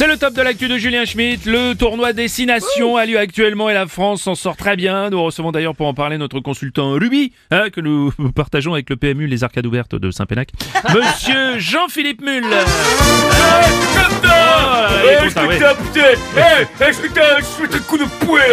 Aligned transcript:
C'est 0.00 0.06
le 0.06 0.16
top 0.16 0.32
de 0.32 0.40
l'actu 0.40 0.66
de 0.66 0.78
Julien 0.78 1.04
Schmitt. 1.04 1.44
Le 1.44 1.74
tournoi 1.74 2.14
Destination 2.14 2.96
a 2.96 3.04
lieu 3.04 3.18
actuellement 3.18 3.68
et 3.68 3.74
la 3.74 3.86
France 3.86 4.22
s'en 4.22 4.34
sort 4.34 4.56
très 4.56 4.74
bien. 4.74 5.10
Nous 5.10 5.22
recevons 5.22 5.52
d'ailleurs 5.52 5.76
pour 5.76 5.88
en 5.88 5.92
parler 5.92 6.16
notre 6.16 6.40
consultant 6.40 6.92
Ruby, 6.92 7.34
hein, 7.50 7.68
que 7.68 7.82
nous 7.82 8.10
partageons 8.34 8.72
avec 8.72 8.88
le 8.88 8.96
PMU 8.96 9.26
Les 9.26 9.44
Arcades 9.44 9.66
Ouvertes 9.66 9.96
de 9.96 10.10
Saint-Pénac. 10.10 10.52
Monsieur 10.94 11.58
Jean-Philippe 11.58 12.22
Mull. 12.22 12.46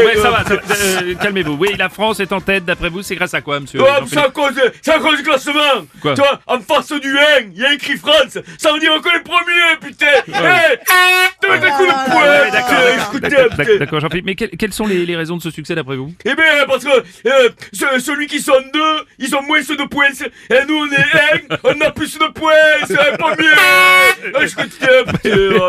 Ouais, 0.06 0.16
ça 0.18 0.30
va, 0.32 0.44
ça 0.44 0.56
va. 0.56 0.62
Euh, 0.76 1.16
calmez-vous. 1.22 1.54
Oui, 1.54 1.70
la 1.78 1.88
France 1.88 2.20
est 2.20 2.34
en 2.34 2.42
tête. 2.42 2.66
D'après 2.66 2.90
vous, 2.90 3.02
c'est 3.04 3.16
grâce 3.16 3.34
à 3.34 3.40
quoi, 3.42 3.62
monsieur 3.62 3.82
Ouais, 3.82 3.88
Jean-Philippe 3.88 4.14
c'est 4.14 4.20
à 4.20 4.30
cause, 4.30 4.62
c'est 4.82 4.92
à 4.92 5.00
cause 5.00 5.18
du 5.18 5.24
classement 5.24 5.86
Quoi 6.02 6.14
Tu 6.14 6.22
vois, 6.22 6.42
en 6.48 6.60
face 6.60 6.92
du 6.92 7.18
1, 7.18 7.22
il 7.54 7.62
y 7.62 7.66
a 7.66 7.74
écrit 7.74 7.96
France 7.98 8.38
Ça 8.58 8.74
veut 8.74 8.80
dire 8.80 8.92
qu'on 9.02 9.12
est 9.12 9.24
premier, 9.24 9.78
putain 9.80 10.08
Eh, 10.28 11.48
mets 11.48 11.54
un 11.54 11.72
coup 11.78 11.86
de 11.86 11.92
Ouais, 11.92 12.52
poing, 12.52 13.07
d'accord, 13.20 13.58
putain, 13.58 13.78
d'accord, 13.78 14.00
Jean-Philippe. 14.00 14.26
Mais 14.26 14.36
quelles, 14.36 14.50
quelles 14.52 14.74
sont 14.74 14.88
les, 14.88 15.06
les 15.06 15.16
raisons 15.16 15.38
de 15.38 15.42
ce 15.42 15.52
succès 15.52 15.76
d'après 15.76 15.96
vous? 15.96 16.14
Eh 16.26 16.36
bien, 16.36 16.66
parce 16.68 16.84
que 16.84 16.90
euh, 17.28 17.50
ce- 17.74 18.00
celui 18.00 18.28
qui 18.28 18.40
sont 18.40 18.54
deux, 18.74 19.06
ils 19.20 19.36
ont 19.36 19.42
moins 19.44 19.60
de 19.60 19.88
points. 19.88 20.06
Et 20.50 20.66
nous, 20.68 20.76
on 20.78 20.88
est 20.92 21.52
un, 21.52 21.58
on 21.64 21.82
a 21.82 21.92
plus 21.92 22.18
de 22.18 22.26
points. 22.34 22.52
C'est 22.88 23.00
un 23.00 23.16
premier. 23.18 23.48
Ah, 24.34 24.40
putain. 24.42 24.88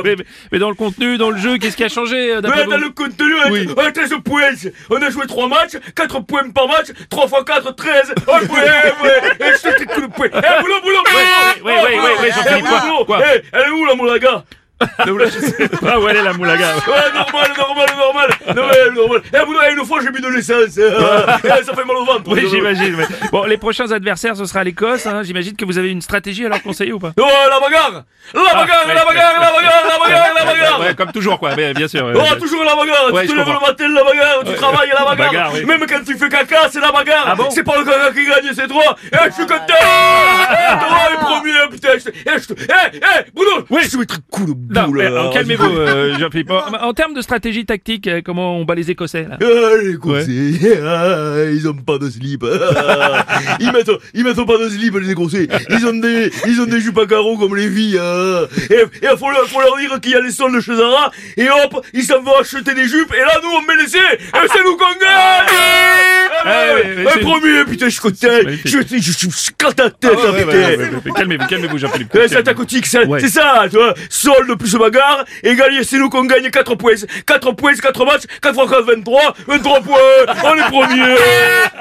mais, 0.05 0.17
mais- 0.17 0.25
mais 0.53 0.59
dans 0.59 0.69
le 0.71 0.75
contenu, 0.75 1.17
dans 1.19 1.31
le 1.31 1.39
jeu, 1.39 1.59
qu'est-ce 1.59 1.77
qui 1.77 1.85
a 1.85 1.89
changé 1.89 2.33
euh, 2.35 2.41
d'après 2.41 2.61
Ouais, 2.61 2.65
vous? 2.65 2.71
dans 2.73 2.79
le 2.79 2.91
contenu, 2.91 3.33
Oui. 3.51 3.69
on 3.77 3.81
a 3.81 3.93
13 3.93 4.15
points. 4.25 4.51
On 4.91 4.97
a 5.03 5.11
joué 5.11 5.27
3 5.27 5.49
matchs, 5.49 5.77
4 5.95 6.21
points 6.21 6.51
par 6.51 6.67
match, 6.69 6.87
3 7.11 7.25
x 7.27 7.33
4, 7.47 7.73
13. 7.77 8.15
Oh, 8.27 8.33
ouais, 8.33 8.39
ouais. 8.49 9.21
Et 9.41 9.53
je 9.53 9.63
te. 9.63 9.83
Eh, 9.83 10.63
boulot, 10.63 10.81
boulot, 10.83 10.97
ouais, 11.05 11.63
ouais, 11.65 11.73
ouais, 11.73 11.99
ouais, 11.99 12.31
Eh, 12.59 12.61
quoi, 12.63 12.81
boulot. 12.81 13.05
quoi? 13.05 13.21
Eh, 13.35 13.41
elle 13.53 13.63
est 13.67 13.71
où 13.71 13.85
la 14.81 15.07
moulaga 15.07 15.31
Ah, 15.87 15.99
où 16.01 16.09
elle 16.09 16.17
est 16.17 16.23
la 16.23 16.33
moulaga 16.33 16.67
Ouais, 16.87 17.13
normal, 17.15 17.51
normal, 17.57 17.87
normal. 17.97 18.29
Ouais, 18.49 18.91
normal. 18.95 19.23
Eh, 19.33 19.37
eh, 19.37 19.73
une 19.73 19.85
fois, 19.87 20.01
j'ai 20.03 20.11
mis 20.11 20.21
de 20.21 20.29
l'essence. 20.29 20.79
Eh, 20.79 21.65
ça 21.65 21.75
fait 21.75 21.85
mal 21.85 21.97
au 21.97 22.05
ventre. 22.05 22.23
Oui, 22.27 22.47
j'imagine. 22.49 22.97
mais- 22.97 23.07
Bon, 23.33 23.45
les 23.45 23.57
prochains 23.59 23.91
adversaires, 23.91 24.37
ce 24.37 24.45
sera 24.45 24.63
l'Écosse. 24.65 25.07
Hein. 25.07 25.23
J'imagine 25.25 25.57
que 25.57 25.65
vous 25.65 25.79
avez 25.79 25.91
une 25.91 26.03
stratégie 26.03 26.47
à 26.47 26.49
leur 26.49 26.63
conseiller 26.63 26.93
ou 26.93 26.99
pas? 26.99 27.13
Oh, 27.19 27.23
la 27.51 27.61
bagarre 27.61 28.05
La 28.35 28.43
bagarre, 28.55 28.87
ouais, 28.87 28.95
la 28.95 29.05
bagarre, 29.05 29.41
la 29.41 29.53
bagarre, 29.53 29.85
la 29.99 30.07
bagarre, 30.07 30.35
la 30.35 30.45
bagarre 30.45 30.81
Ouais, 30.81 30.95
comme 30.95 31.13
toujours, 31.13 31.39
quoi. 31.39 31.55
Mais, 31.57 31.75
bien 31.75 31.89
sûr. 31.89 32.05
ouais, 32.07 32.13
Oh, 32.17 32.35
toujours 32.41 32.65
la 32.65 32.75
bagarre 32.77 33.13
Ouais, 33.13 33.23
Tu 33.27 33.33
te 33.33 33.37
lèves 33.37 33.47
le 33.47 33.53
matin, 33.67 33.89
la 33.89 34.05
bagarre, 34.05 34.45
tu 34.47 34.55
travailles, 34.55 34.89
la 34.89 35.05
bagarre, 35.05 35.17
Bagarre, 35.31 35.51
oui. 35.55 35.65
Même 35.65 35.81
quand 35.89 36.05
tu 36.07 36.17
fais 36.17 36.29
caca, 36.29 36.69
c'est 36.71 36.81
la 36.81 36.93
bagarre 36.93 37.25
Ah 37.27 37.35
bon 37.35 37.49
C'est 37.51 37.65
pas 37.65 37.77
le 37.79 37.85
caca 37.85 38.11
qui 38.13 38.27
gagne, 38.27 38.53
c'est 38.55 38.69
toi 38.69 38.97
Eh, 39.13 39.17
je 39.29 39.33
suis 39.35 39.47
content 39.47 39.59
Eh, 39.69 40.79
toi, 40.79 40.99
le 41.13 41.19
premier, 41.25 41.53
putain 41.71 41.89
Eh, 41.97 42.31
je. 42.39 42.53
Eh, 42.53 42.97
eh, 42.97 43.31
Bruno 43.35 43.65
Oui. 43.71 43.81
Je 43.85 43.97
boule, 44.87 44.99
mais, 44.99 45.11
là. 45.11 45.25
euh, 45.25 45.33
calmez-vous, 45.33 45.65
euh, 45.77 46.19
Jean-Philippe. 46.19 46.51
En, 46.51 46.73
en 46.89 46.93
termes 46.95 47.15
de 47.15 47.21
stratégie 47.23 47.65
tactique, 47.67 48.07
euh, 48.07 48.21
comment 48.25 48.57
on 48.57 48.65
bat 48.65 48.75
les 48.75 48.91
Écossais 48.91 49.27
là 49.29 49.37
Ah, 49.41 49.77
les 49.83 49.95
Écossais, 49.95 50.81
ah, 50.85 51.45
ils 51.53 51.69
ont 51.69 51.75
pas 51.75 51.99
de 51.99 52.09
slip. 52.09 52.45
Ah, 52.45 53.25
ils 53.61 53.73
mettent, 53.73 53.91
ils 54.15 54.25
mettent 54.25 54.47
pas 54.47 54.59
de 54.59 54.69
slip, 54.69 54.95
les 54.97 55.11
Écossais. 55.11 55.49
Ils 55.71 55.87
ont 55.87 55.93
des, 55.95 56.31
ils 56.47 56.61
ont 56.61 56.67
des 56.67 56.81
jupes 56.81 56.99
à 56.99 57.07
carreaux 57.07 57.37
comme 57.37 57.57
les 57.57 57.69
filles. 57.69 57.99
ah. 58.01 58.43
Et, 58.71 59.05
et 59.05 59.17
faut 59.17 59.31
leur, 59.31 59.47
faut 59.49 59.61
leur 59.61 59.77
dire 59.79 59.88
qu'il 60.01 60.13
y 60.13 60.15
a 60.15 60.21
les 60.21 60.31
soldes 60.33 60.61
chez 60.61 60.75
Zara. 60.75 61.11
Et 61.37 61.49
hop, 61.51 61.85
ils 61.93 62.05
s'en 62.05 62.21
vont 62.21 62.37
acheter 62.39 62.75
des 62.75 62.89
jupes. 62.89 63.13
Et 63.15 63.21
là, 63.21 63.41
nous, 63.43 63.51
on 63.51 63.63
met 63.63 63.77
l'essai. 63.77 63.99
Et 63.99 64.49
c'est 64.53 64.65
nous 64.65 64.77
qu'on 64.77 64.95
gagne. 65.01 65.47
Ah, 66.89 67.01
Ah, 67.01 67.05
ouais, 67.05 67.05
ouais, 67.05 67.05
ouais, 67.05 67.13
un 67.13 67.19
premier, 67.41 67.65
putain, 67.65 67.85
je 67.87 67.91
suis 67.91 68.01
content. 68.01 68.29
Je, 68.65 68.71
je, 68.71 68.79
je, 68.79 69.13
je, 69.13 69.29
je 69.29 69.51
la 69.67 69.73
tête, 69.91 69.95
Ah, 70.05 70.09
ouais, 70.09 70.15
putain. 70.15 70.35
ouais, 70.37 70.45
ouais, 70.45 70.77
ouais, 70.77 70.91
ouais. 71.05 71.13
Calmez-vous, 71.15 71.47
calmez-vous, 71.47 71.79
Jean-Philippe. 71.79 72.15
Ouais, 72.15 72.29
c'est 72.29 72.49
aquatique, 72.49 72.87
c'est 72.87 73.07
Ouais. 73.07 73.21
c'est 73.21 73.29
ça, 73.29 73.65
tu 73.71 73.77
vois. 73.77 73.95
Solde 74.11 74.59
plus 74.59 74.75
bagarre, 74.77 75.25
et 75.43 75.55
gagner, 75.55 75.85
c'est 75.85 75.99
nous 75.99 76.09
qu'on 76.11 76.25
gagne 76.25 76.51
4 76.51 76.75
points. 76.75 76.93
4 77.27 77.53
points, 77.53 77.75
4 77.75 78.05
matchs, 78.05 78.23
4 78.43 78.55
fois 78.55 78.69
4, 78.69 78.83
23, 78.85 79.35
23 79.47 79.81
points, 79.81 79.97
on 80.45 80.55
est 80.55 80.71
premier. 80.71 81.15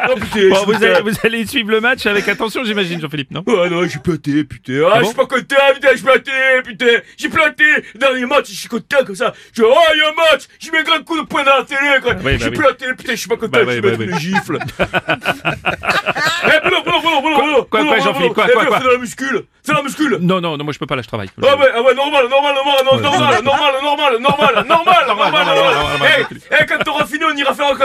Oh 0.10 0.14
putain, 0.16 0.50
Bon, 0.50 0.56
je 0.62 0.66
vous 0.66 0.74
suis 0.76 0.86
allez, 0.86 0.94
content. 0.94 1.10
vous 1.10 1.18
allez 1.24 1.46
suivre 1.48 1.72
le 1.72 1.82
match 1.82 2.06
avec 2.06 2.28
attention, 2.28 2.64
j'imagine, 2.64 3.02
Jean-Philippe, 3.02 3.32
non? 3.32 3.44
Ah 3.48 3.68
non, 3.70 3.84
j'ai 3.88 3.98
planté, 4.00 4.44
putain. 4.44 4.84
Ah, 4.86 4.92
Ah 4.94 4.98
je 4.98 5.02
bon 5.02 5.08
suis 5.08 5.16
pas 5.16 5.26
content, 5.26 5.56
putain, 5.74 5.88
j'ai 5.96 6.04
planté, 6.04 6.32
putain. 6.64 6.86
J'ai 7.18 7.30
planté. 7.30 7.64
Dernier 7.96 8.26
match, 8.28 8.46
je 8.50 8.54
suis 8.56 8.70
content 8.70 8.98
comme 9.06 9.16
ça. 9.16 9.34
Je 9.54 9.64
oh, 9.64 9.74
il 9.96 9.98
y 9.98 10.02
a 10.02 10.10
un 10.10 10.14
match. 10.34 10.44
J'ai 10.60 10.70
mis 10.72 10.78
un 10.78 10.84
grand 10.84 11.04
coup 11.04 11.20
de 11.20 11.26
poing 11.26 11.44
dans 11.44 11.58
la 11.58 11.64
télé, 11.64 11.80
quoi. 12.04 12.14
Bah 12.14 12.38
j'ai 12.38 12.52
planté, 12.52 12.86
putain, 12.96 13.14
je 13.14 13.18
suis 13.18 13.28
pas 13.28 13.38
content, 13.38 13.60
je 13.66 13.72
suis 13.72 13.82
mettre 13.82 14.00
oui. 14.00 14.06
une 14.06 14.20
gifle. 14.20 14.58
Eh, 16.48 16.60
boulot, 16.64 16.84
boulot, 16.84 17.02
boulot, 17.02 17.22
boulot, 17.22 17.38
boulot. 17.38 17.64
quoi, 17.66 18.00
Jean-Philippe, 18.00 18.34
quoi, 18.34 18.46
Eh, 18.48 18.54
quoi, 18.54 18.78
C'est 18.78 18.84
de 18.84 18.90
la 18.90 18.98
muscule. 18.98 19.46
C'est 19.64 19.74
la 19.74 19.82
muscule. 19.82 20.18
Non, 20.22 20.40
non, 20.40 20.58
non, 20.58 20.64
moi 20.64 20.74
je 20.74 20.80
peux 20.80 20.86
pas, 20.86 20.96
là, 20.96 21.02
je 21.02 21.08
travaille. 21.08 21.30
Ah 21.42 21.56
ouais, 21.58 21.68
ah 21.76 21.82
ouais, 21.82 21.94
normal, 21.94 22.28
normal, 22.30 22.56
normal, 22.56 22.84
normal, 22.86 23.02
normal, 23.12 23.44
normal, 23.44 23.74
normal, 23.84 24.20
normal, 24.22 24.66
normal, 24.68 25.06
normal, 25.08 25.46
normal. 25.46 26.08
Eh, 26.20 26.36
eh, 26.52 26.66
quand 26.66 26.84
t'auras 26.84 27.06
fini, 27.06 27.26
on 27.26 27.36
ira 27.36 27.54
faire 27.54 27.68
un 27.68 27.76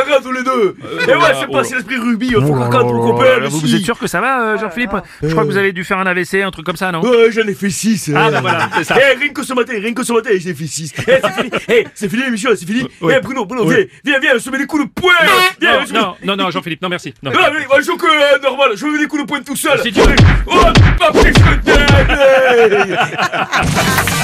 tous 0.63 0.99
les 0.99 1.07
deux. 1.07 1.13
Et 1.13 1.17
ouais, 1.17 1.23
c'est 1.35 1.47
oh 1.49 1.53
pas 1.53 1.65
si 1.65 1.75
l'esprit 1.75 1.97
mais 1.99 3.49
vous, 3.49 3.75
êtes 3.75 3.83
sûr 3.83 3.99
que 3.99 4.07
ça 4.07 4.21
va, 4.21 4.43
euh, 4.43 4.59
Jean-Philippe 4.59 4.93
Je 5.23 5.29
crois 5.29 5.45
que 5.45 5.49
vous 5.49 5.57
avez 5.57 5.73
dû 5.73 5.85
faire 5.85 5.99
un 5.99 6.07
AVC, 6.07 6.43
un 6.43 6.51
truc 6.51 6.67
comme 6.67 6.77
ça, 6.77 6.93
non? 6.93 7.01
Ouais, 7.01 7.31
j'en 7.31 7.43
ai 7.43 7.55
fait 7.55 7.71
6. 7.71 8.13
Ah, 8.15 8.31
bah 8.31 8.41
voilà, 8.41 8.69
c'est 8.77 8.85
ça. 8.85 8.97
Eh, 8.99 9.17
rien 9.19 9.33
que 9.33 9.43
ce 9.43 9.55
matin, 9.55 9.73
rien 9.79 9.95
que 9.95 10.05
ce 10.05 10.13
matin, 10.13 10.31
j'ai 10.35 10.55
fait 10.55 10.67
6. 10.67 10.93
Eh, 10.97 11.03
c'est 11.05 11.33
fini. 11.33 11.51
Eh, 11.69 11.87
c'est 11.95 12.09
fini 12.09 12.23
l'émission, 12.25 12.51
c'est 12.55 12.67
fini. 12.67 12.87
Eh, 13.03 13.21
Bruno, 13.21 13.45
Bruno, 13.45 13.67
viens, 13.67 13.85
viens, 14.05 14.19
viens, 14.21 14.33
on 14.37 14.39
se 14.39 14.51
met 14.51 14.59
des 14.59 14.67
coups 14.67 14.85
de 14.85 14.91
poing. 14.91 15.13
Viens, 15.61 15.85
Non, 15.93 16.15
non, 16.25 16.37
non, 16.37 16.51
Jean-Philippe, 16.51 16.83
non, 16.83 16.89
merci. 16.89 17.15
Non. 17.23 17.33
Ah, 17.35 17.51
mais, 17.53 17.67
moi, 17.67 17.81
je 17.81 17.87
joue 17.87 17.97
que 17.97 18.07
euh, 18.07 18.39
normal, 18.43 18.73
je 18.77 18.87
me 18.87 18.93
mets 18.93 18.99
des 18.99 19.07
coups 19.07 19.23
de 19.23 19.27
poing 19.27 19.41
tout 19.43 19.57
seul. 19.57 19.79
Si 19.81 19.93
tu 19.93 20.01
veux. 20.01 20.15
Oh, 20.47 20.61
je 21.15 21.33
te 21.33 21.67
donne. 21.67 22.99